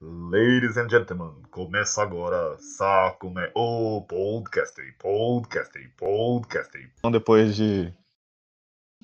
Ladies 0.00 0.76
and 0.76 0.88
gentlemen, 0.88 1.42
começa 1.50 2.00
agora 2.02 2.56
Sakume, 2.60 3.50
o 3.54 4.02
podcast, 4.02 4.80
podcast, 4.96 5.76
podcast. 5.96 6.78
Então, 6.98 7.10
depois 7.10 7.56
de, 7.56 7.92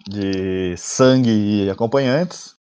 de 0.09 0.77
sangue 0.77 1.65
e 1.65 1.69
acompanhantes, 1.71 2.57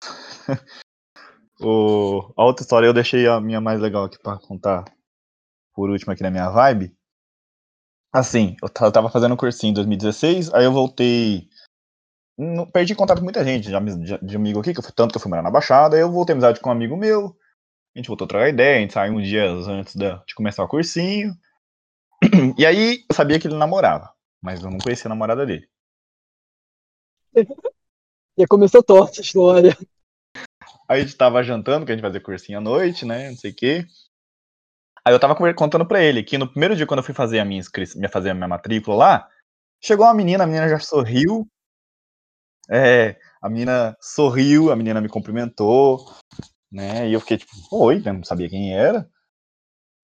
o, 1.60 2.32
a 2.34 2.44
outra 2.44 2.62
história 2.62 2.86
eu 2.86 2.94
deixei 2.94 3.26
a 3.28 3.38
minha 3.38 3.60
mais 3.60 3.78
legal 3.78 4.04
aqui 4.04 4.18
pra 4.18 4.38
contar 4.38 4.84
por 5.74 5.90
último 5.90 6.10
aqui 6.12 6.22
na 6.22 6.30
minha 6.30 6.48
vibe. 6.48 6.96
Assim, 8.14 8.56
eu 8.62 8.68
ta- 8.70 8.86
eu 8.86 8.92
tava 8.92 9.10
fazendo 9.10 9.34
um 9.34 9.36
cursinho 9.36 9.72
em 9.72 9.74
2016, 9.74 10.54
aí 10.54 10.64
eu 10.64 10.72
voltei. 10.72 11.50
perdi 12.72 12.94
contato 12.94 13.18
com 13.18 13.24
muita 13.24 13.44
gente 13.44 13.68
de, 13.68 13.74
ami- 13.74 14.02
de- 14.02 14.18
de 14.24 14.36
amigo 14.36 14.60
aqui, 14.60 14.72
que 14.72 14.80
tanto 14.94 15.10
que 15.12 15.18
eu 15.18 15.20
fui 15.20 15.28
morar 15.28 15.42
na 15.42 15.50
Baixada, 15.50 15.96
aí 15.96 16.00
eu 16.02 16.10
voltei 16.10 16.32
amizade 16.32 16.60
com 16.60 16.70
um 16.70 16.72
amigo 16.72 16.96
meu. 16.96 17.36
A 17.94 17.98
gente 17.98 18.08
voltou 18.08 18.24
a 18.24 18.28
trocar 18.28 18.48
ideia, 18.48 18.78
a 18.78 18.80
gente 18.80 18.92
saiu 18.92 19.14
uns 19.14 19.28
dias 19.28 19.68
antes 19.68 19.94
de 19.94 20.34
começar 20.34 20.64
o 20.64 20.68
cursinho. 20.68 21.32
E 22.58 22.66
aí 22.66 23.04
eu 23.08 23.14
sabia 23.14 23.38
que 23.38 23.46
ele 23.46 23.56
namorava, 23.56 24.12
mas 24.42 24.62
eu 24.62 24.70
não 24.70 24.78
conhecia 24.78 25.06
a 25.06 25.10
namorada 25.10 25.46
dele. 25.46 25.68
Já 28.36 28.46
começou 28.48 28.82
torta 28.82 29.20
a 29.20 29.22
história. 29.22 29.76
Aí 30.88 31.00
a 31.00 31.04
gente 31.04 31.16
tava 31.16 31.42
jantando, 31.42 31.86
que 31.86 31.92
a 31.92 31.94
gente 31.94 32.02
fazia 32.02 32.20
cursinho 32.20 32.58
à 32.58 32.60
noite, 32.60 33.06
né? 33.06 33.30
Não 33.30 33.36
sei 33.36 33.52
o 33.52 33.54
quê. 33.54 33.86
Aí 35.04 35.14
eu 35.14 35.20
tava 35.20 35.36
contando 35.54 35.86
pra 35.86 36.02
ele 36.02 36.22
que 36.22 36.36
no 36.36 36.48
primeiro 36.48 36.74
dia, 36.74 36.86
quando 36.86 36.98
eu 36.98 37.04
fui 37.04 37.14
fazer 37.14 37.38
a 37.38 37.44
minha 37.44 37.60
inscrição, 37.60 38.00
fazer 38.08 38.30
a 38.30 38.34
minha 38.34 38.48
matrícula 38.48 38.96
lá, 38.96 39.28
chegou 39.80 40.06
uma 40.06 40.14
menina, 40.14 40.44
a 40.44 40.46
menina 40.46 40.68
já 40.68 40.80
sorriu. 40.80 41.46
É, 42.70 43.16
a 43.40 43.48
menina 43.48 43.96
sorriu, 44.00 44.72
a 44.72 44.76
menina 44.76 45.00
me 45.00 45.08
cumprimentou, 45.08 46.10
né? 46.74 47.08
E 47.08 47.12
eu 47.12 47.20
fiquei 47.20 47.38
tipo, 47.38 47.52
oi, 47.72 48.00
né? 48.00 48.12
Não 48.12 48.24
sabia 48.24 48.48
quem 48.48 48.74
era. 48.74 49.08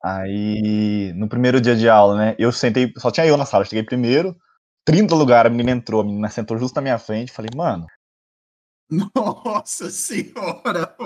Aí, 0.02 1.12
no 1.15 1.29
primeiro 1.29 1.60
dia 1.60 1.76
de 1.76 1.88
aula, 1.88 2.16
né? 2.16 2.37
Eu 2.38 2.52
sentei, 2.52 2.93
só 2.99 3.10
tinha 3.10 3.26
eu 3.26 3.37
na 3.37 3.45
sala, 3.45 3.65
cheguei 3.65 3.82
primeiro, 3.85 4.37
30 4.85 5.15
lugares, 5.15 5.51
a 5.51 5.54
menina 5.54 5.73
entrou, 5.76 6.01
a 6.02 6.04
menina 6.04 6.29
sentou 6.30 6.59
justo 6.59 6.76
na 6.76 6.82
minha 6.82 6.98
frente, 6.98 7.32
falei, 7.32 7.51
mano. 7.54 7.87
Nossa 8.91 9.91
senhora! 9.91 10.87
pô. 10.87 11.04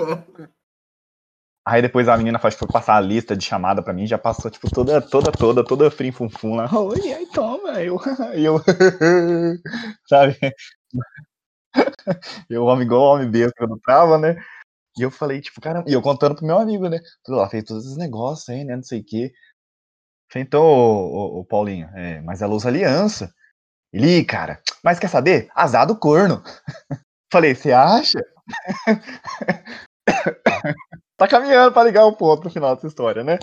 Aí 1.67 1.81
depois 1.81 2.07
a 2.07 2.15
menina 2.15 2.37
foi 2.37 2.51
passar 2.71 2.95
a 2.95 3.01
lista 3.01 3.35
de 3.35 3.43
chamada 3.43 3.81
pra 3.81 3.91
mim, 3.91 4.05
já 4.05 4.19
passou, 4.19 4.51
tipo, 4.51 4.69
toda, 4.69 5.01
toda, 5.01 5.31
toda, 5.31 5.63
toda 5.63 5.89
frim 5.89 6.11
fum 6.11 6.29
fum 6.29 6.55
lá. 6.55 6.69
Oi, 6.79 7.11
aí 7.11 7.25
toma, 7.27 7.81
eu, 7.81 7.99
eu, 8.35 8.61
sabe? 10.07 10.37
Eu, 12.49 12.63
homem 12.65 12.85
igual 12.85 13.01
homem 13.15 13.29
besta 13.29 13.53
quando 13.57 13.79
tava, 13.79 14.17
né? 14.17 14.35
E 14.97 15.01
eu 15.01 15.11
falei, 15.11 15.41
tipo, 15.41 15.59
caramba, 15.59 15.89
e 15.89 15.93
eu 15.93 16.01
contando 16.01 16.35
pro 16.35 16.45
meu 16.45 16.57
amigo, 16.57 16.87
né? 16.87 16.99
Ela 17.27 17.49
fez 17.49 17.63
todos 17.65 17.85
esses 17.85 17.97
negócios 17.97 18.47
aí, 18.49 18.63
né? 18.63 18.75
Não 18.75 18.83
sei 18.83 19.01
o 19.01 19.05
quê. 19.05 19.31
Falei, 20.31 20.45
então, 20.45 20.63
ô, 20.63 21.37
ô, 21.37 21.39
ô, 21.39 21.45
Paulinho, 21.45 21.87
é, 21.95 22.21
mas 22.21 22.41
ela 22.41 22.53
usa 22.53 22.69
aliança. 22.69 23.31
Ele, 23.93 24.19
"Ih, 24.19 24.25
cara, 24.25 24.61
mas 24.83 24.99
quer 24.99 25.09
saber? 25.09 25.49
Azar 25.55 25.87
do 25.87 25.97
corno. 25.97 26.43
Falei, 27.31 27.55
você 27.55 27.71
acha? 27.71 28.19
tá 31.17 31.27
caminhando 31.27 31.73
pra 31.73 31.83
ligar 31.83 32.05
o 32.05 32.15
ponto 32.15 32.45
no 32.45 32.49
final 32.49 32.75
dessa 32.75 32.87
história, 32.87 33.23
né? 33.23 33.37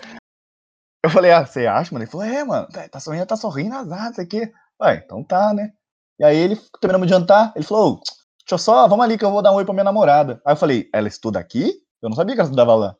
Eu 1.04 1.10
falei, 1.10 1.32
ah, 1.32 1.44
você 1.44 1.66
acha, 1.66 1.92
mano? 1.92 2.04
Ele 2.04 2.10
falou, 2.10 2.26
é, 2.26 2.44
mano, 2.44 2.68
tá, 2.68 2.88
tá 2.88 3.00
sorrindo, 3.00 3.26
tá 3.26 3.36
sorrindo, 3.36 3.74
azar, 3.74 4.10
isso 4.12 4.20
aqui. 4.20 4.52
Ué, 4.80 5.02
então 5.04 5.22
tá, 5.24 5.52
né? 5.52 5.72
E 6.18 6.24
aí 6.24 6.36
ele, 6.36 6.56
terminamos 6.80 7.08
de 7.08 7.12
jantar, 7.12 7.52
ele 7.56 7.64
falou, 7.64 7.94
"Ô, 7.94 8.00
deixa 8.44 8.54
eu 8.54 8.58
só, 8.58 8.88
vamos 8.88 9.04
ali 9.04 9.18
que 9.18 9.24
eu 9.24 9.30
vou 9.30 9.42
dar 9.42 9.52
um 9.52 9.56
oi 9.56 9.64
pra 9.64 9.74
minha 9.74 9.84
namorada. 9.84 10.40
Aí 10.44 10.52
eu 10.52 10.56
falei, 10.56 10.88
ela 10.92 11.08
estuda 11.08 11.38
aqui? 11.38 11.72
Eu 12.02 12.08
não 12.08 12.16
sabia 12.16 12.34
que 12.34 12.40
ela 12.40 12.48
estudava 12.48 12.74
lá. 12.74 12.96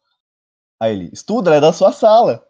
Aí 0.81 0.93
ele, 0.93 1.11
estuda, 1.13 1.51
ela 1.51 1.57
é 1.59 1.61
da 1.61 1.73
sua 1.73 1.93
sala. 1.93 2.45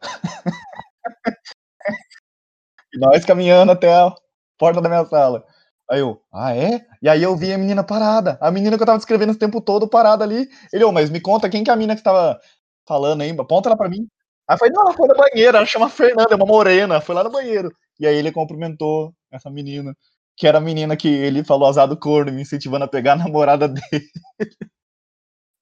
e 2.93 2.99
nós 2.99 3.25
caminhando 3.25 3.73
até 3.73 3.93
a 3.93 4.15
porta 4.59 4.81
da 4.81 4.89
minha 4.89 5.05
sala. 5.07 5.45
Aí 5.91 6.00
eu, 6.00 6.22
ah, 6.33 6.55
é? 6.56 6.87
E 7.03 7.09
aí 7.09 7.22
eu 7.22 7.37
vi 7.37 7.53
a 7.53 7.59
menina 7.59 7.84
parada. 7.84 8.39
A 8.41 8.50
menina 8.50 8.77
que 8.77 8.83
eu 8.83 8.87
tava 8.87 8.99
descrevendo 8.99 9.31
esse 9.31 9.39
tempo 9.39 9.61
todo 9.61 9.89
parada 9.89 10.25
ali. 10.25 10.49
Ele, 10.72 10.84
ô, 10.84 10.93
mas 10.93 11.11
me 11.11 11.21
conta 11.21 11.50
quem 11.50 11.65
que 11.65 11.71
é 11.71 11.72
a 11.75 11.77
menina 11.77 11.97
que 11.97 12.03
tava 12.03 12.41
falando 12.87 13.22
aí, 13.22 13.31
aponta 13.39 13.69
ela 13.69 13.77
pra 13.77 13.89
mim. 13.89 14.09
Aí 14.49 14.55
eu 14.55 14.59
falei, 14.59 14.72
não, 14.75 14.83
ela 14.83 14.93
foi 14.95 15.09
na 15.09 15.15
banheira, 15.15 15.59
ela 15.59 15.66
chama 15.66 15.89
Fernanda, 15.89 16.33
é 16.33 16.37
uma 16.37 16.47
morena, 16.47 17.00
foi 17.00 17.15
lá 17.15 17.25
no 17.25 17.31
banheiro. 17.31 17.71
E 18.00 18.06
aí 18.06 18.16
ele 18.16 18.33
cumprimentou 18.33 19.15
essa 19.31 19.50
menina, 19.50 19.95
que 20.37 20.47
era 20.47 20.59
a 20.59 20.60
menina 20.60 20.97
que 20.97 21.09
ele 21.09 21.44
falou 21.44 21.69
azar 21.69 21.88
do 21.88 21.97
corno, 21.97 22.32
me 22.32 22.43
incentivando 22.43 22.84
a 22.84 22.88
pegar 22.88 23.15
a 23.15 23.16
namorada 23.16 23.69
dele. 23.69 24.09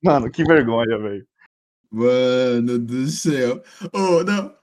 Mano, 0.02 0.30
que 0.30 0.44
vergonha, 0.44 0.98
velho. 0.98 1.26
Mano 1.90 2.78
do 2.78 3.06
céu. 3.08 3.62
Oh, 3.92 4.22
não. 4.24 4.54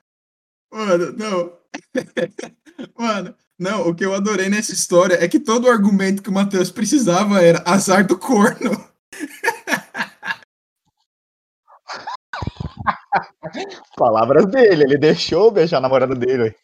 Mano, 0.72 1.12
não. 1.14 1.58
Mano, 2.98 3.36
não, 3.60 3.90
o 3.90 3.96
que 3.96 4.06
eu 4.06 4.14
adorei 4.14 4.50
nessa 4.50 4.72
história 4.72 5.16
é 5.24 5.28
que 5.28 5.40
todo 5.40 5.66
o 5.66 5.72
argumento 5.72 6.22
que 6.22 6.30
o 6.30 6.34
Matheus 6.34 6.72
precisava 6.72 7.42
era 7.42 7.64
azar 7.66 8.06
do 8.06 8.18
corno. 8.18 8.72
Palavras 13.98 14.46
dele, 14.48 14.84
ele 14.84 14.98
deixou 14.98 15.52
beijar 15.52 15.78
a 15.78 15.82
namorada 15.82 16.16
dele. 16.16 16.56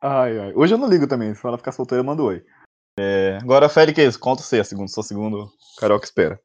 Ai, 0.00 0.38
ai. 0.38 0.52
Hoje 0.54 0.74
eu 0.74 0.78
não 0.78 0.88
ligo 0.88 1.06
também, 1.06 1.34
se 1.34 1.46
ela 1.46 1.58
ficar 1.58 1.72
solteira, 1.72 2.00
eu 2.00 2.06
mando 2.06 2.24
oi. 2.24 2.42
É, 2.98 3.38
agora, 3.40 3.68
Félix, 3.68 4.16
conta 4.16 4.42
você, 4.42 4.60
a 4.60 4.64
segundo, 4.64 4.88
sou 4.88 5.02
segundo 5.02 5.52
Carol 5.78 6.00
que 6.00 6.06
espera. 6.06 6.40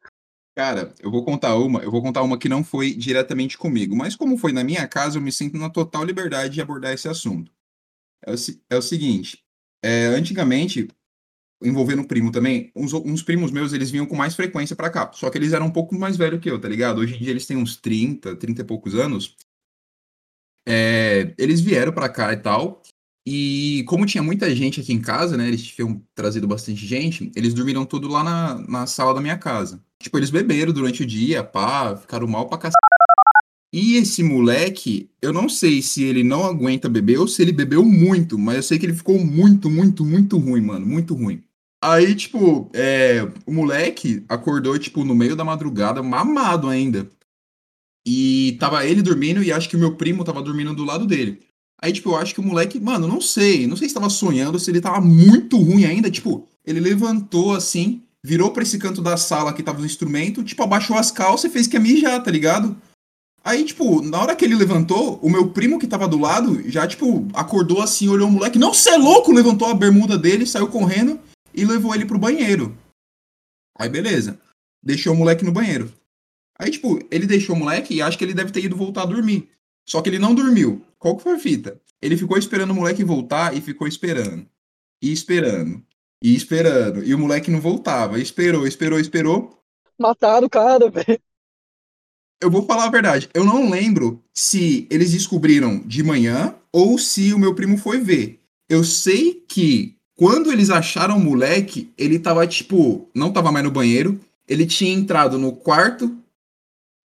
Cara, 0.55 0.93
eu 0.99 1.09
vou 1.09 1.25
contar 1.25 1.57
uma, 1.57 1.81
eu 1.81 1.89
vou 1.89 2.01
contar 2.01 2.21
uma 2.21 2.37
que 2.37 2.47
não 2.47 2.63
foi 2.63 2.93
diretamente 2.93 3.57
comigo, 3.57 3.95
mas 3.95 4.15
como 4.15 4.37
foi 4.37 4.51
na 4.51 4.63
minha 4.63 4.87
casa, 4.87 5.17
eu 5.17 5.21
me 5.21 5.31
sinto 5.31 5.57
na 5.57 5.69
total 5.69 6.03
liberdade 6.03 6.53
de 6.53 6.61
abordar 6.61 6.93
esse 6.93 7.07
assunto. 7.09 7.51
É 8.23 8.31
o, 8.31 8.35
é 8.69 8.77
o 8.77 8.81
seguinte, 8.81 9.43
é, 9.83 10.05
antigamente, 10.05 10.87
envolvendo 11.61 12.03
um 12.03 12.07
primo 12.07 12.31
também, 12.31 12.71
uns, 12.75 12.93
uns 12.93 13.23
primos 13.23 13.49
meus, 13.49 13.73
eles 13.73 13.89
vinham 13.89 14.05
com 14.05 14.15
mais 14.15 14.35
frequência 14.35 14.75
pra 14.75 14.91
cá, 14.91 15.11
só 15.11 15.29
que 15.31 15.37
eles 15.39 15.53
eram 15.53 15.65
um 15.65 15.71
pouco 15.71 15.95
mais 15.95 16.15
velhos 16.15 16.39
que 16.39 16.51
eu, 16.51 16.61
tá 16.61 16.69
ligado? 16.69 16.99
Hoje 16.99 17.15
em 17.15 17.19
dia 17.19 17.31
eles 17.31 17.47
têm 17.47 17.57
uns 17.57 17.75
30, 17.75 18.35
30 18.35 18.61
e 18.61 18.65
poucos 18.65 18.93
anos. 18.93 19.35
É, 20.67 21.33
eles 21.37 21.59
vieram 21.59 21.91
pra 21.91 22.07
cá 22.07 22.31
e 22.31 22.37
tal, 22.37 22.81
e 23.25 23.83
como 23.87 24.05
tinha 24.05 24.21
muita 24.21 24.53
gente 24.53 24.81
aqui 24.81 24.91
em 24.91 24.99
casa, 24.99 25.37
né, 25.37 25.47
eles 25.47 25.63
tinham 25.63 26.01
trazido 26.13 26.47
bastante 26.47 26.85
gente, 26.85 27.31
eles 27.35 27.53
dormiram 27.53 27.85
tudo 27.85 28.07
lá 28.07 28.23
na, 28.23 28.55
na 28.67 28.87
sala 28.87 29.13
da 29.13 29.21
minha 29.21 29.37
casa. 29.37 29.81
Tipo, 30.01 30.17
eles 30.17 30.29
beberam 30.29 30.73
durante 30.73 31.03
o 31.03 31.05
dia, 31.05 31.43
pá, 31.43 31.95
ficaram 31.95 32.27
mal 32.27 32.47
pra 32.49 32.57
cacete. 32.57 32.75
E 33.73 33.95
esse 33.95 34.21
moleque, 34.21 35.09
eu 35.21 35.33
não 35.33 35.49
sei 35.49 35.81
se 35.81 36.03
ele 36.03 36.23
não 36.23 36.45
aguenta 36.45 36.87
beber 36.87 37.17
ou 37.17 37.27
se 37.27 37.41
ele 37.41 37.51
bebeu 37.51 37.83
muito, 37.83 38.37
mas 38.37 38.57
eu 38.57 38.63
sei 38.63 38.77
que 38.77 38.85
ele 38.85 38.93
ficou 38.93 39.17
muito, 39.17 39.69
muito, 39.69 40.05
muito 40.05 40.37
ruim, 40.37 40.61
mano, 40.61 40.85
muito 40.85 41.15
ruim. 41.15 41.41
Aí, 41.83 42.13
tipo, 42.13 42.69
é, 42.73 43.27
o 43.47 43.51
moleque 43.51 44.23
acordou, 44.29 44.77
tipo, 44.77 45.03
no 45.03 45.15
meio 45.15 45.35
da 45.35 45.43
madrugada, 45.43 46.03
mamado 46.03 46.69
ainda. 46.69 47.09
E 48.05 48.57
tava 48.59 48.85
ele 48.85 49.01
dormindo 49.01 49.41
e 49.41 49.51
acho 49.51 49.67
que 49.67 49.75
o 49.75 49.79
meu 49.79 49.95
primo 49.95 50.23
tava 50.23 50.41
dormindo 50.41 50.75
do 50.75 50.85
lado 50.85 51.07
dele. 51.07 51.41
Aí, 51.83 51.91
tipo, 51.91 52.11
eu 52.11 52.15
acho 52.15 52.33
que 52.33 52.39
o 52.39 52.43
moleque, 52.43 52.79
mano, 52.79 53.09
não 53.09 53.19
sei, 53.19 53.67
não 53.67 53.75
sei 53.75 53.89
se 53.89 53.93
tava 53.93 54.09
sonhando, 54.09 54.57
se 54.57 54.71
ele 54.71 54.79
tava 54.79 55.01
muito 55.01 55.57
ruim 55.57 55.83
ainda, 55.83 56.09
tipo, 56.09 56.47
ele 56.65 56.79
levantou 56.79 57.53
assim, 57.53 58.01
virou 58.23 58.51
pra 58.51 58.63
esse 58.63 58.79
canto 58.79 59.01
da 59.01 59.17
sala 59.17 59.51
que 59.51 59.61
tava 59.61 59.81
o 59.81 59.85
instrumento, 59.85 60.45
tipo, 60.45 60.63
abaixou 60.63 60.95
as 60.95 61.11
calças 61.11 61.51
e 61.51 61.53
fez 61.53 61.67
que 61.67 61.75
ia 61.75 61.81
mijar, 61.81 62.23
tá 62.23 62.31
ligado? 62.31 62.73
Aí, 63.43 63.65
tipo, 63.65 64.01
na 64.01 64.17
hora 64.21 64.33
que 64.33 64.45
ele 64.45 64.55
levantou, 64.55 65.19
o 65.21 65.29
meu 65.29 65.49
primo 65.49 65.77
que 65.77 65.85
tava 65.85 66.07
do 66.07 66.17
lado 66.17 66.63
já, 66.69 66.87
tipo, 66.87 67.27
acordou 67.33 67.81
assim, 67.81 68.07
olhou 68.07 68.29
o 68.29 68.31
moleque, 68.31 68.57
não, 68.57 68.73
cê 68.73 68.91
é 68.91 68.97
louco! 68.97 69.33
Levantou 69.33 69.67
a 69.67 69.73
bermuda 69.73 70.17
dele, 70.17 70.45
saiu 70.45 70.69
correndo 70.69 71.19
e 71.53 71.65
levou 71.65 71.93
ele 71.93 72.05
pro 72.05 72.17
banheiro. 72.17 72.77
Aí, 73.77 73.89
beleza. 73.89 74.39
Deixou 74.81 75.13
o 75.13 75.17
moleque 75.17 75.43
no 75.43 75.51
banheiro. 75.51 75.91
Aí, 76.57 76.71
tipo, 76.71 76.97
ele 77.11 77.27
deixou 77.27 77.57
o 77.57 77.59
moleque 77.59 77.95
e 77.95 78.01
acho 78.01 78.17
que 78.17 78.23
ele 78.23 78.33
deve 78.33 78.53
ter 78.53 78.63
ido 78.63 78.77
voltar 78.77 79.01
a 79.01 79.07
dormir. 79.07 79.49
Só 79.85 80.01
que 80.01 80.09
ele 80.09 80.19
não 80.19 80.33
dormiu. 80.33 80.81
Qual 80.97 81.17
que 81.17 81.23
foi 81.23 81.33
a 81.33 81.39
fita? 81.39 81.81
Ele 82.03 82.17
ficou 82.17 82.37
esperando 82.37 82.71
o 82.71 82.75
moleque 82.75 83.01
voltar 83.01 83.55
e 83.55 83.61
ficou 83.61 83.87
esperando. 83.87 84.45
E 85.01 85.13
esperando. 85.13 85.81
E 86.21 86.35
esperando. 86.35 87.01
E 87.01 87.15
o 87.15 87.17
moleque 87.17 87.49
não 87.49 87.61
voltava. 87.61 88.19
Esperou, 88.19 88.67
esperou, 88.67 88.99
esperou. 88.99 89.57
Mataram 89.97 90.47
o 90.47 90.49
cara, 90.49 90.89
velho. 90.91 91.17
Eu 92.41 92.51
vou 92.51 92.65
falar 92.65 92.87
a 92.87 92.89
verdade. 92.89 93.29
Eu 93.33 93.45
não 93.45 93.69
lembro 93.69 94.21
se 94.33 94.85
eles 94.89 95.13
descobriram 95.13 95.79
de 95.85 96.03
manhã 96.03 96.53
ou 96.73 96.97
se 96.97 97.33
o 97.33 97.39
meu 97.39 97.55
primo 97.55 97.77
foi 97.77 98.01
ver. 98.01 98.41
Eu 98.67 98.83
sei 98.83 99.41
que 99.47 99.95
quando 100.13 100.51
eles 100.51 100.69
acharam 100.69 101.15
o 101.15 101.21
moleque, 101.21 101.89
ele 101.97 102.19
tava 102.19 102.45
tipo, 102.45 103.09
não 103.15 103.31
tava 103.31 103.49
mais 103.49 103.63
no 103.63 103.71
banheiro. 103.71 104.19
Ele 104.45 104.65
tinha 104.65 104.93
entrado 104.93 105.37
no 105.39 105.53
quarto. 105.53 106.13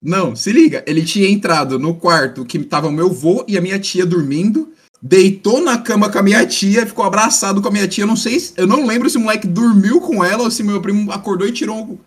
Não, 0.02 0.34
se 0.34 0.50
liga. 0.50 0.82
Ele 0.88 1.04
tinha 1.04 1.28
entrado 1.28 1.78
no 1.78 1.94
quarto 1.94 2.44
que 2.44 2.58
tava 2.64 2.88
o 2.88 2.92
meu 2.92 3.12
vô 3.12 3.44
e 3.46 3.56
a 3.56 3.60
minha 3.60 3.78
tia 3.78 4.04
dormindo. 4.04 4.72
Deitou 5.00 5.60
na 5.62 5.78
cama 5.78 6.10
com 6.10 6.18
a 6.18 6.22
minha 6.22 6.44
tia, 6.46 6.84
ficou 6.86 7.04
abraçado 7.04 7.62
com 7.62 7.68
a 7.68 7.70
minha 7.70 7.86
tia. 7.86 8.02
Eu 8.02 8.08
não 8.08 8.16
sei, 8.16 8.40
se- 8.40 8.52
eu 8.56 8.66
não 8.66 8.84
lembro 8.86 9.08
se 9.08 9.16
o 9.16 9.20
moleque 9.20 9.46
dormiu 9.46 10.00
com 10.00 10.24
ela 10.24 10.42
ou 10.44 10.50
se 10.50 10.62
meu 10.62 10.80
primo 10.82 11.12
acordou 11.12 11.46
e 11.46 11.52
tirou 11.52 12.00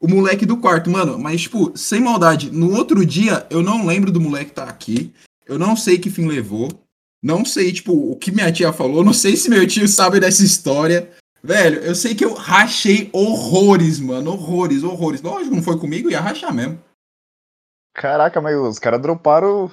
o 0.00 0.08
moleque 0.08 0.44
do 0.44 0.58
quarto, 0.58 0.90
mano. 0.90 1.18
Mas, 1.18 1.42
tipo, 1.42 1.72
sem 1.76 2.00
maldade, 2.00 2.50
no 2.50 2.74
outro 2.76 3.04
dia 3.06 3.46
eu 3.48 3.62
não 3.62 3.86
lembro 3.86 4.12
do 4.12 4.20
moleque 4.20 4.50
tá 4.52 4.64
aqui. 4.64 5.12
Eu 5.46 5.58
não 5.58 5.74
sei 5.76 5.98
que 5.98 6.10
fim 6.10 6.26
levou. 6.26 6.68
Não 7.22 7.42
sei, 7.44 7.72
tipo, 7.72 7.92
o 7.92 8.16
que 8.16 8.30
minha 8.30 8.52
tia 8.52 8.70
falou. 8.72 9.02
Não 9.02 9.14
sei 9.14 9.34
se 9.36 9.48
meu 9.48 9.66
tio 9.66 9.88
sabe 9.88 10.20
dessa 10.20 10.44
história. 10.44 11.10
Velho, 11.42 11.78
eu 11.80 11.94
sei 11.94 12.14
que 12.14 12.24
eu 12.24 12.34
rachei 12.34 13.08
horrores, 13.12 13.98
mano. 14.00 14.32
Horrores, 14.32 14.82
horrores. 14.82 15.22
Lógico, 15.22 15.54
não 15.54 15.62
foi 15.62 15.78
comigo, 15.78 16.10
ia 16.10 16.20
rachar 16.20 16.52
mesmo. 16.52 16.78
Caraca, 17.94 18.40
mas 18.40 18.54
os 18.56 18.78
caras 18.78 19.00
droparam 19.00 19.70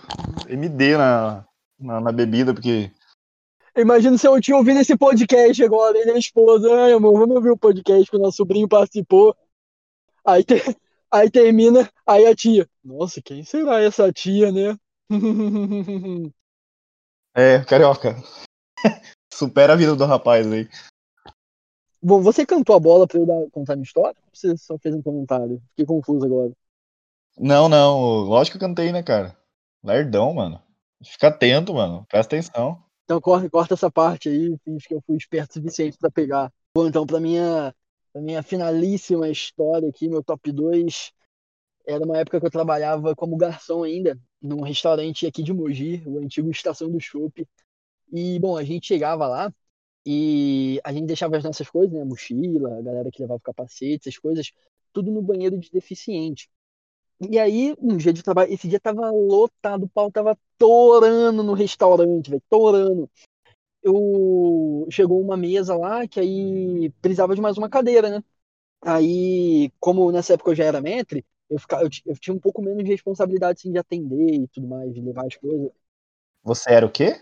MD 0.48 0.96
na, 0.98 1.44
na, 1.82 2.00
na 2.00 2.12
bebida, 2.12 2.54
porque. 2.54 2.92
Imagina 3.76 4.18
se 4.18 4.28
eu 4.28 4.40
tinha 4.42 4.58
ouvido 4.58 4.80
esse 4.80 4.98
podcast 4.98 5.64
agora, 5.64 5.98
ele 5.98 6.12
e 6.12 6.14
a 6.14 6.18
esposa. 6.18 6.70
Ai, 6.84 6.94
amor, 6.94 7.18
vamos 7.18 7.36
ouvir 7.36 7.52
o 7.52 7.58
podcast 7.58 8.10
que 8.10 8.18
o 8.18 8.20
nosso 8.20 8.38
sobrinho 8.38 8.68
participou. 8.68 9.36
Aí, 10.26 10.44
te- 10.44 10.56
aí 11.10 11.30
termina, 11.32 11.90
aí 12.06 12.26
a 12.26 12.36
tia. 12.36 12.70
Nossa, 12.84 13.22
quem 13.22 13.44
será 13.44 13.82
essa 13.82 14.12
tia, 14.12 14.52
né? 14.52 14.78
É, 17.34 17.64
carioca. 17.64 18.18
Supera 19.34 19.72
a 19.72 19.76
vida 19.78 19.96
do 19.96 20.06
rapaz 20.06 20.52
aí. 20.52 20.68
Bom, 22.04 22.22
você 22.22 22.46
cantou 22.46 22.76
a 22.76 22.80
bola 22.80 23.08
pra 23.08 23.20
eu 23.20 23.26
dar, 23.26 23.50
contar 23.52 23.76
minha 23.76 23.86
história? 23.86 24.18
Ou 24.22 24.30
você 24.34 24.58
só 24.58 24.78
fez 24.78 24.94
um 24.94 25.02
comentário? 25.02 25.62
Fiquei 25.70 25.86
confuso 25.86 26.26
agora. 26.26 26.52
Não, 27.38 27.70
não. 27.70 28.00
Lógico 28.24 28.58
que 28.58 28.66
eu 28.66 28.68
cantei, 28.68 28.92
né, 28.92 29.02
cara? 29.02 29.38
Lerdão, 29.82 30.34
mano. 30.34 30.62
Fica 31.04 31.28
atento, 31.28 31.74
mano. 31.74 32.06
Presta 32.10 32.36
atenção. 32.36 32.84
Então 33.04 33.20
corta, 33.20 33.50
corta 33.50 33.74
essa 33.74 33.92
parte 33.92 34.30
aí, 34.30 34.56
finge 34.64 34.88
que 34.88 34.94
eu 34.94 35.02
fui 35.06 35.18
esperto 35.18 35.52
o 35.52 35.54
suficiente 35.56 35.98
pra 35.98 36.10
pegar. 36.10 36.52
Bom, 36.74 36.88
então 36.88 37.06
pra 37.06 37.20
minha, 37.20 37.76
pra 38.14 38.22
minha 38.22 38.42
finalíssima 38.42 39.28
história 39.30 39.90
aqui, 39.90 40.08
meu 40.08 40.24
top 40.24 40.52
2, 40.52 41.12
era 41.86 42.06
uma 42.06 42.18
época 42.18 42.40
que 42.40 42.46
eu 42.46 42.52
trabalhava 42.52 43.16
como 43.16 43.36
garçom 43.36 43.84
ainda, 43.84 44.18
num 44.42 44.62
restaurante 44.62 45.28
aqui 45.28 45.44
de 45.44 45.54
Mogi, 45.54 46.02
o 46.06 46.20
antigo 46.20 46.50
Estação 46.50 46.90
do 46.90 47.00
Chopp. 47.00 47.46
E, 48.14 48.40
bom, 48.40 48.58
a 48.58 48.64
gente 48.64 48.88
chegava 48.88 49.28
lá 49.28 49.54
e 50.06 50.80
a 50.84 50.94
gente 50.94 51.06
deixava 51.06 51.38
as 51.38 51.44
nossas 51.44 51.70
coisas, 51.70 51.94
né, 51.94 52.04
mochila, 52.04 52.78
a 52.78 52.82
galera 52.82 53.12
que 53.12 53.22
levava 53.22 53.38
o 53.38 53.42
capacete, 53.42 54.08
essas 54.08 54.20
coisas, 54.20 54.52
tudo 54.94 55.12
no 55.12 55.22
banheiro 55.22 55.58
de 55.58 55.70
deficiente. 55.72 56.50
E 57.30 57.38
aí, 57.38 57.76
um 57.80 57.98
dia 57.98 58.12
de 58.12 58.24
trabalho, 58.24 58.52
esse 58.52 58.68
dia 58.68 58.80
tava 58.80 59.12
lotado, 59.12 59.84
o 59.84 59.90
pau 59.90 60.12
tava 60.12 60.38
torando 60.58 61.44
no 61.44 61.54
restaurante, 61.54 62.32
velho, 62.32 62.42
torando. 62.50 63.10
Eu 63.84 64.88
chegou 64.90 65.22
uma 65.22 65.38
mesa 65.38 65.76
lá 65.76 66.08
que 66.08 66.20
aí 66.20 66.90
precisava 67.02 67.36
de 67.36 67.42
mais 67.42 67.58
uma 67.58 67.70
cadeira, 67.70 68.10
né? 68.10 68.24
Aí, 68.82 69.72
como 69.80 70.12
nessa 70.12 70.34
época 70.34 70.52
eu 70.52 70.56
já 70.56 70.66
era 70.66 70.82
maître, 70.82 71.24
eu, 71.50 71.60
ficava, 71.60 71.84
eu, 71.84 71.90
eu 72.08 72.18
tinha 72.18 72.34
um 72.34 72.40
pouco 72.40 72.62
menos 72.62 72.84
de 72.84 72.90
responsabilidade 72.92 73.60
assim, 73.60 73.72
de 73.72 73.78
atender 73.78 74.36
e 74.36 74.48
tudo 74.48 74.68
mais, 74.68 74.94
de 74.94 75.02
levar 75.02 75.28
as 75.28 75.36
coisas. 75.36 75.70
Você 76.44 76.72
era 76.72 76.86
o 76.86 76.92
quê? 76.92 77.22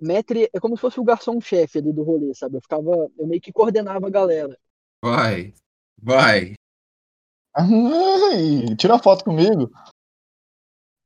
Maître 0.00 0.48
é 0.50 0.58
como 0.58 0.76
se 0.76 0.80
fosse 0.80 0.98
o 0.98 1.04
garçom-chefe 1.04 1.78
ali 1.78 1.92
do 1.92 2.02
rolê, 2.02 2.32
sabe? 2.34 2.56
Eu 2.56 2.62
ficava, 2.62 3.10
eu 3.18 3.26
meio 3.26 3.40
que 3.40 3.52
coordenava 3.52 4.06
a 4.06 4.10
galera. 4.10 4.58
Vai, 5.02 5.52
vai. 5.98 6.54
Ai, 7.54 8.76
tira 8.76 8.98
foto 8.98 9.24
comigo. 9.24 9.70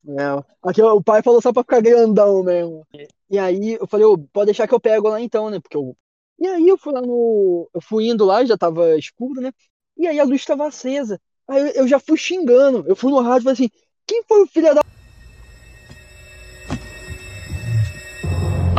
É, 0.06 0.68
aqui 0.68 0.82
o 0.82 1.02
pai 1.02 1.22
falou 1.22 1.40
só 1.40 1.52
pra 1.52 1.62
ficar 1.62 1.80
grandão 1.80 2.42
mesmo. 2.42 2.86
E 3.30 3.38
aí 3.38 3.78
eu 3.80 3.86
falei, 3.86 4.04
ô, 4.04 4.18
pode 4.18 4.46
deixar 4.46 4.68
que 4.68 4.74
eu 4.74 4.80
pego 4.80 5.08
lá 5.08 5.20
então, 5.20 5.48
né? 5.48 5.58
Porque 5.58 5.76
eu. 5.76 5.96
E 6.38 6.46
aí 6.46 6.68
eu 6.68 6.76
fui 6.76 6.92
lá 6.92 7.00
no. 7.00 7.68
Eu 7.72 7.80
fui 7.80 8.08
indo 8.08 8.24
lá, 8.24 8.44
já 8.44 8.56
tava 8.56 8.98
escuro, 8.98 9.40
né? 9.40 9.50
E 9.96 10.06
aí 10.06 10.20
a 10.20 10.24
luz 10.24 10.44
tava 10.44 10.66
acesa. 10.66 11.20
Aí 11.48 11.72
eu 11.74 11.88
já 11.88 11.98
fui 11.98 12.18
xingando. 12.18 12.84
Eu 12.86 12.94
fui 12.94 13.10
no 13.10 13.20
rádio 13.20 13.40
e 13.40 13.42
falei 13.44 13.52
assim: 13.54 13.70
quem 14.06 14.22
foi 14.24 14.42
o 14.42 14.46
filho 14.46 14.74
da. 14.74 14.82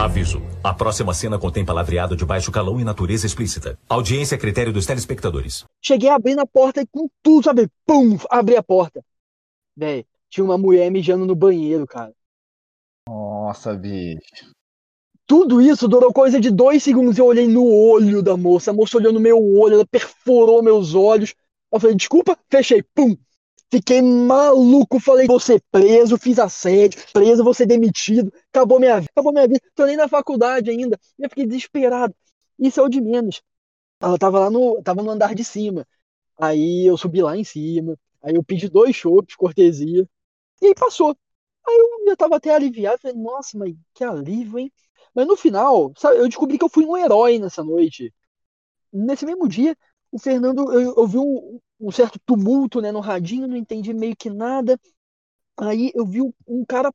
Aviso. 0.05 0.39
A 0.63 0.71
próxima 0.71 1.15
cena 1.15 1.39
contém 1.39 1.65
palavreado 1.65 2.15
de 2.15 2.23
baixo 2.23 2.51
calão 2.51 2.79
e 2.79 2.83
natureza 2.83 3.25
explícita. 3.25 3.75
Audiência 3.89 4.35
a 4.35 4.39
critério 4.39 4.71
dos 4.71 4.85
telespectadores. 4.85 5.65
Cheguei 5.83 6.09
abrindo 6.09 6.41
a 6.41 6.45
porta 6.45 6.79
e 6.79 6.85
com 6.85 7.09
tudo, 7.23 7.43
sabe? 7.43 7.67
Pum! 7.87 8.15
Abri 8.29 8.55
a 8.55 8.61
porta. 8.61 9.03
Véi, 9.75 10.05
tinha 10.29 10.43
uma 10.43 10.59
mulher 10.59 10.91
mijando 10.91 11.25
no 11.25 11.33
banheiro, 11.33 11.87
cara. 11.87 12.13
Nossa, 13.09 13.73
bicho. 13.73 14.51
Tudo 15.25 15.59
isso 15.59 15.87
durou 15.87 16.13
coisa 16.13 16.39
de 16.39 16.51
dois 16.51 16.83
segundos. 16.83 17.17
Eu 17.17 17.25
olhei 17.25 17.47
no 17.47 17.65
olho 17.67 18.21
da 18.21 18.37
moça. 18.37 18.69
A 18.69 18.75
moça 18.75 18.97
olhou 18.97 19.11
no 19.11 19.19
meu 19.19 19.39
olho, 19.57 19.73
ela 19.73 19.87
perfurou 19.87 20.61
meus 20.61 20.93
olhos. 20.93 21.33
Eu 21.73 21.79
falei, 21.79 21.95
desculpa, 21.95 22.37
fechei. 22.47 22.83
Pum! 22.93 23.17
Fiquei 23.71 24.01
maluco. 24.01 24.99
Falei, 24.99 25.27
ser 25.39 25.61
preso, 25.71 26.17
fiz 26.17 26.39
assédio, 26.39 27.01
preso, 27.11 27.53
ser 27.53 27.65
demitido. 27.65 28.31
Acabou 28.53 28.79
minha 28.79 28.99
vida, 28.99 29.11
acabou 29.13 29.33
minha 29.33 29.47
vida. 29.47 29.59
Tô 29.75 29.85
nem 29.85 29.97
na 29.97 30.07
faculdade 30.07 30.69
ainda. 30.69 30.99
Eu 31.17 31.29
fiquei 31.29 31.45
desesperado. 31.45 32.15
Isso 32.59 32.79
é 32.79 32.83
o 32.83 32.89
de 32.89 33.01
menos. 33.01 33.41
Ela 34.01 34.17
tava 34.17 34.39
lá 34.39 34.49
no, 34.49 34.81
tava 34.83 35.03
no 35.03 35.11
andar 35.11 35.35
de 35.35 35.43
cima. 35.43 35.87
Aí 36.39 36.85
eu 36.87 36.97
subi 36.97 37.21
lá 37.23 37.37
em 37.37 37.43
cima. 37.43 37.97
Aí 38.23 38.35
eu 38.35 38.43
pedi 38.43 38.69
dois 38.69 38.95
chopps, 38.95 39.35
cortesia. 39.35 40.07
E 40.61 40.67
aí 40.67 40.75
passou. 40.75 41.17
Aí 41.67 41.75
eu 41.75 42.09
já 42.09 42.15
tava 42.15 42.37
até 42.37 42.53
aliviado. 42.55 42.99
Falei, 43.01 43.17
nossa, 43.17 43.57
mas 43.57 43.75
que 43.93 44.03
alívio, 44.03 44.59
hein? 44.59 44.71
Mas 45.13 45.27
no 45.27 45.37
final, 45.37 45.93
sabe, 45.97 46.17
eu 46.19 46.27
descobri 46.27 46.57
que 46.57 46.65
eu 46.65 46.69
fui 46.69 46.85
um 46.85 46.97
herói 46.97 47.39
nessa 47.39 47.63
noite. 47.63 48.13
Nesse 48.93 49.25
mesmo 49.25 49.47
dia, 49.47 49.77
o 50.11 50.19
Fernando, 50.19 50.71
eu, 50.73 50.95
eu 50.97 51.07
vi 51.07 51.17
um, 51.17 51.59
um 51.79 51.91
certo 51.91 52.19
tumulto, 52.25 52.81
né, 52.81 52.91
no 52.91 52.99
radinho, 52.99 53.47
não 53.47 53.57
entendi 53.57 53.93
meio 53.93 54.15
que 54.15 54.29
nada. 54.29 54.79
Aí 55.59 55.91
eu 55.95 56.05
vi 56.05 56.21
um, 56.21 56.65
cara 56.67 56.91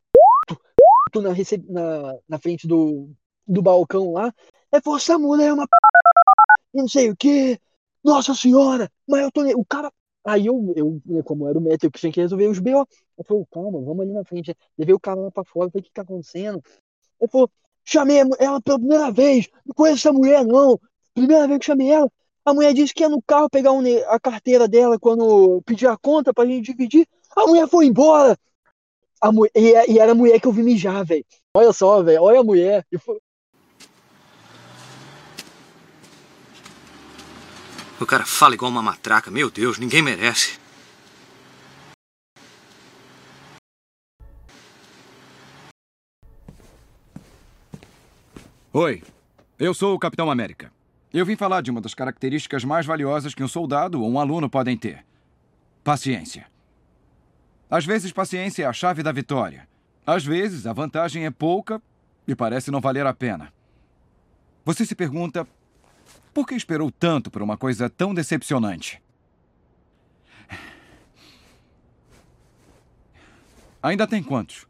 puto 1.07 1.23
na, 1.23 1.33
recep- 1.33 1.65
na, 1.69 2.15
na 2.29 2.39
frente 2.39 2.67
do, 2.67 3.11
do 3.47 3.63
balcão 3.63 4.13
lá. 4.13 4.33
É 4.73 4.81
você, 4.81 5.17
mulher, 5.17 5.49
é 5.49 5.53
uma 5.53 5.67
p... 5.67 5.71
e 6.75 6.79
não 6.81 6.89
sei 6.89 7.11
o 7.11 7.17
quê. 7.17 7.59
Nossa 8.05 8.35
senhora, 8.35 8.91
mas 9.09 9.23
eu 9.23 9.31
tô. 9.33 9.43
O 9.59 9.65
cara. 9.65 9.93
Aí 10.25 10.47
eu, 10.47 10.73
eu 10.77 11.01
né, 11.07 11.23
como 11.23 11.49
era 11.49 11.59
o 11.59 11.61
médico, 11.63 11.87
eu 11.87 12.01
tinha 12.01 12.13
que 12.13 12.21
resolver 12.21 12.47
os 12.49 12.59
BO. 12.59 12.87
Eu 13.19 13.25
falei, 13.25 13.45
calma, 13.51 13.81
vamos 13.81 14.01
ali 14.03 14.13
na 14.13 14.25
frente. 14.25 14.55
Levei 14.79 14.95
o 14.95 15.01
cara 15.01 15.21
lá 15.21 15.31
pra 15.31 15.45
fora, 15.45 15.71
falei, 15.71 15.81
o 15.83 15.85
que 15.85 15.93
tá 15.93 16.03
acontecendo? 16.03 16.63
Ele 17.21 17.31
falou, 17.31 17.51
chamei 17.85 18.19
ela 18.41 18.61
pela 18.63 18.79
primeira 18.79 19.13
vez, 19.13 19.49
não 19.67 19.75
conheço 19.75 20.09
essa 20.09 20.13
mulher, 20.19 20.45
não. 20.47 20.81
Primeira 21.15 21.47
vez 21.49 21.61
que 21.61 21.67
chamei 21.67 21.91
ela. 21.91 22.11
A 22.51 22.53
mulher 22.55 22.75
disse 22.75 22.93
que 22.93 23.05
ia 23.05 23.09
no 23.09 23.23
carro 23.23 23.49
pegar 23.49 23.71
um 23.71 23.81
a 24.09 24.19
carteira 24.19 24.67
dela 24.67 24.99
quando 24.99 25.23
eu 25.23 25.63
pedi 25.65 25.87
a 25.87 25.97
conta 25.97 26.35
pra 26.35 26.45
gente 26.45 26.73
dividir. 26.73 27.07
A 27.37 27.47
mulher 27.47 27.69
foi 27.69 27.87
embora. 27.87 28.37
A 29.21 29.31
mu- 29.31 29.47
e, 29.55 29.93
e 29.93 30.01
era 30.01 30.11
a 30.11 30.15
mulher 30.17 30.41
que 30.41 30.49
eu 30.49 30.53
vi 30.53 30.65
mijar, 30.65 31.05
velho. 31.05 31.25
Olha 31.57 31.73
só, 31.73 32.03
velho, 32.03 32.21
olha 32.25 32.41
a 32.41 32.45
mulher. 32.45 32.85
Foi- 32.99 33.21
O 38.01 38.07
cara 38.07 38.27
fala 38.27 38.55
igual 38.55 38.69
uma 38.69 38.83
matraca. 38.83 39.31
Meu 39.31 39.49
Deus, 39.49 39.79
ninguém 39.79 40.03
merece. 40.03 40.59
Oi, 48.73 49.03
eu 49.59 49.73
sou 49.73 49.95
o 49.95 49.99
Capitão 50.01 50.29
América. 50.31 50.73
Eu 51.13 51.27
vim 51.27 51.35
falar 51.35 51.61
de 51.61 51.71
uma 51.71 51.81
das 51.81 51.93
características 51.93 52.65
mais 52.65 52.87
valiosas 52.87 53.35
que 53.35 53.43
um 53.43 53.49
soldado 53.49 54.01
ou 54.01 54.09
um 54.09 54.21
aluno 54.21 54.49
podem 54.49 54.77
ter: 54.77 55.05
paciência. 55.83 56.47
Às 57.69 57.85
vezes, 57.85 58.13
paciência 58.13 58.63
é 58.63 58.67
a 58.67 58.73
chave 58.73 59.03
da 59.03 59.11
vitória. 59.11 59.69
Às 60.07 60.25
vezes, 60.25 60.67
a 60.67 60.73
vantagem 60.73 61.27
é 61.27 61.31
pouca 61.31 61.83
e 62.27 62.35
parece 62.35 62.71
não 62.71 62.81
valer 62.81 63.07
a 63.07 63.15
pena. 63.15 63.53
Você 64.65 64.87
se 64.87 64.95
pergunta: 64.95 65.47
por 66.33 66.47
que 66.47 66.55
esperou 66.55 66.93
tanto 66.93 67.29
por 67.31 67.43
uma 67.43 67.57
coisa 67.57 67.91
tão 67.91 68.15
decepcionante? 68.15 69.03
Ainda 73.83 74.07
tem 74.07 74.23
quantos? 74.23 74.70